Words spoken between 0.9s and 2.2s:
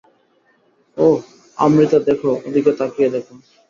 অহ, আমৃতা দেখ,